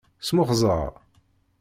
[0.27, 0.91] Smuxẓer.